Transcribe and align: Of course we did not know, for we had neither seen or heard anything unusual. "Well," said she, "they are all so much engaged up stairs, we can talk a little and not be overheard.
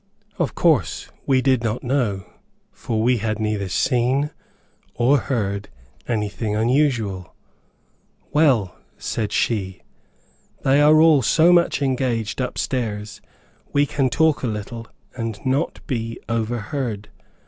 Of 0.39 0.55
course 0.55 1.09
we 1.27 1.43
did 1.43 1.63
not 1.63 1.83
know, 1.83 2.25
for 2.71 3.03
we 3.03 3.17
had 3.17 3.37
neither 3.39 3.69
seen 3.69 4.31
or 4.95 5.19
heard 5.19 5.69
anything 6.07 6.55
unusual. 6.55 7.35
"Well," 8.31 8.73
said 8.97 9.31
she, 9.31 9.83
"they 10.63 10.81
are 10.81 10.99
all 10.99 11.21
so 11.21 11.53
much 11.53 11.83
engaged 11.83 12.41
up 12.41 12.57
stairs, 12.57 13.21
we 13.73 13.85
can 13.85 14.09
talk 14.09 14.41
a 14.41 14.47
little 14.47 14.87
and 15.15 15.39
not 15.45 15.81
be 15.85 16.19
overheard. 16.27 17.09